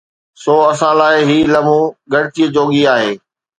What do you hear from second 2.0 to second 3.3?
ڳڻتي جوڳي آهي.